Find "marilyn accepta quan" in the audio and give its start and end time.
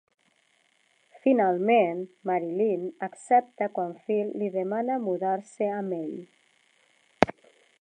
2.29-3.91